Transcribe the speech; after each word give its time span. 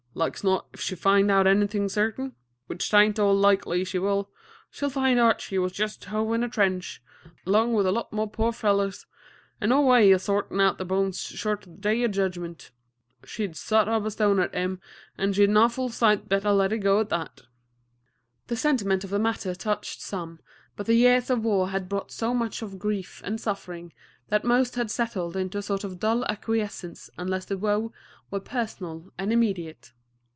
"Like's 0.13 0.43
not 0.43 0.67
'f 0.73 0.81
she 0.81 0.95
finds 0.95 1.31
out 1.31 1.47
anythin' 1.47 1.87
certain, 1.87 2.35
which 2.67 2.89
't 2.89 2.97
ain't 2.97 3.17
all 3.17 3.33
likely 3.33 3.85
she 3.85 3.97
will, 3.97 4.29
she'll 4.69 4.89
find 4.89 5.17
Archie 5.17 5.57
was 5.57 5.71
just 5.71 6.03
hove 6.03 6.33
into 6.33 6.47
a 6.47 6.49
trench 6.49 7.01
'long 7.45 7.71
with 7.73 7.85
a 7.87 7.93
lot 7.93 8.11
more 8.11 8.29
poor 8.29 8.51
fellers, 8.51 9.05
an' 9.61 9.69
no 9.69 9.79
way 9.81 10.13
o' 10.13 10.17
sortin' 10.17 10.59
out 10.59 10.77
their 10.77 10.85
bones 10.85 11.21
short 11.21 11.65
o' 11.65 11.71
the 11.71 11.77
Day 11.77 12.03
o' 12.03 12.09
Judgment. 12.09 12.71
She'd 13.23 13.55
sot 13.55 13.87
up 13.87 14.03
a 14.03 14.11
stone 14.11 14.35
to 14.35 14.49
him, 14.51 14.81
'n' 15.17 15.31
she'd 15.31 15.47
a 15.47 15.53
nawful 15.53 15.87
sight 15.87 16.27
better 16.27 16.51
let 16.51 16.73
it 16.73 16.79
go 16.79 16.99
at 16.99 17.07
that." 17.07 17.43
The 18.47 18.57
sentiment 18.57 19.05
of 19.05 19.11
the 19.11 19.17
matter 19.17 19.55
touched 19.55 20.01
some, 20.01 20.41
but 20.75 20.87
the 20.87 20.95
years 20.95 21.29
of 21.29 21.45
war 21.45 21.69
had 21.69 21.87
brought 21.87 22.11
so 22.11 22.33
much 22.33 22.61
of 22.61 22.77
grief 22.77 23.21
and 23.23 23.39
suffering 23.39 23.93
that 24.27 24.43
most 24.43 24.75
had 24.75 24.91
settled 24.91 25.37
into 25.37 25.59
a 25.59 25.63
sort 25.63 25.85
of 25.85 26.01
dull 26.01 26.25
acquiescence 26.25 27.09
unless 27.17 27.45
the 27.45 27.57
woe 27.57 27.93
were 28.29 28.41
personal 28.41 29.09
and 29.17 29.31
immediate. 29.31 29.93